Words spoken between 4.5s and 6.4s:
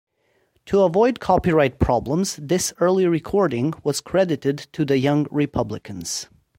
to "The Young Republicans".